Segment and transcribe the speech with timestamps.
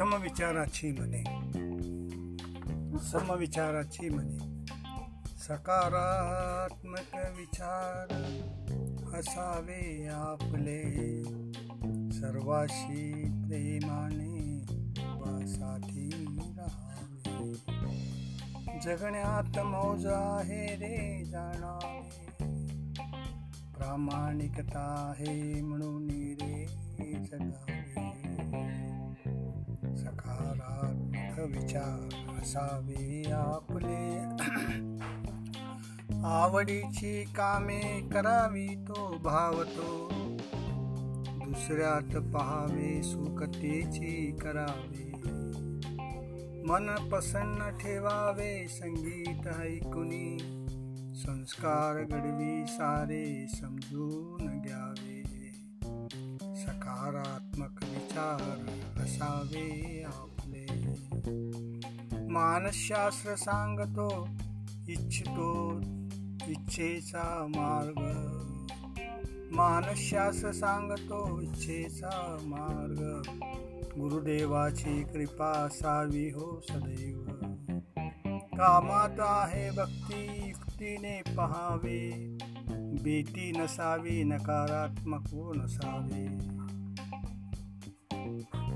[0.00, 1.24] समविचाराची म्हणे
[2.98, 4.66] समविचाराची मने।
[5.38, 8.12] सकारात्मक विचार
[9.18, 11.22] असावे आपले।
[12.12, 14.66] सर्वाशी प्रेमाने
[15.02, 16.10] वासाठी
[16.58, 17.58] राहावे।
[18.82, 22.26] जगण्यात मौज आहे रे जाणावे।
[23.76, 26.79] प्रामाणिकता आहे म्हणून रे
[31.44, 34.20] विचार असावे आपले।
[36.24, 40.08] आवडीची कामे करावी तो भावतो।
[41.46, 45.10] दुसऱ्यात पहावे सुखतेची करावे।
[46.66, 50.38] मन प्रसन्न ठेवावे संगीत ऐकुनी।
[51.16, 55.20] संस्कार घडवी सारे समजून घ्यावे।
[56.56, 58.66] सकारात्मक विचार
[59.02, 60.39] असावे आपले
[62.30, 64.28] मानसशास्त्र सांगतो
[64.88, 65.80] इच्छितो
[66.48, 67.98] इच्छेचा मार्ग।
[69.52, 73.22] मानसशास्त्र सांगतो इच्छेचा मार्ग।
[73.98, 77.26] गुरुदेवाची कृपा असावी हो सदैव।
[78.36, 82.10] कामात आहे भक्ती, युक्तीने पहावे।
[83.02, 86.26] भीती नसावी, नकारात्मक व नसावे।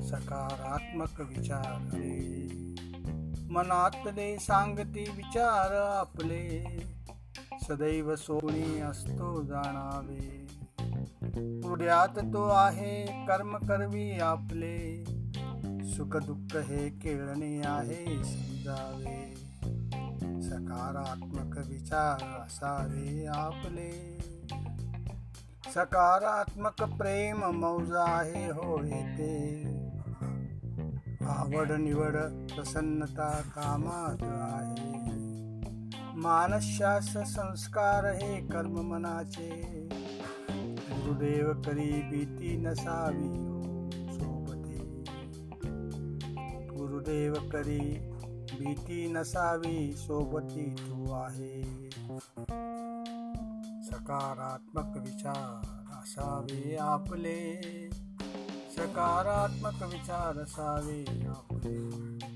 [0.02, 2.00] सकारात्मक विचार
[3.54, 6.64] मनातले सांगती विचार आपले.
[7.62, 10.46] सदैव सोनी असतो जाणावे.
[11.68, 15.04] हृदयात तो आहे, कर्म करवी आपले.
[15.84, 19.34] सुख दुःख हे केळणे आहे, समजावे.
[20.42, 24.18] सकारात्मक विचार असावे आपले.
[25.74, 29.64] सकारात्मक प्रेम मौज आहे हो येते
[31.28, 32.16] आवड निवड
[32.54, 33.42] प्रसन्नता
[34.32, 34.92] आहे
[36.16, 39.50] मानसशास्त्र संस्कार हे कर्म मनाचे।
[40.90, 43.28] गुरुदेव करी भीती नसावी
[44.12, 44.78] सोबते
[46.76, 47.80] गुरुदेव करी
[48.58, 51.62] भीती नसावी सोबती तू आहे।
[53.82, 57.60] सकारात्मक विचार असावे आपले।
[58.74, 62.33] सकारात्मक विचार सावे आपले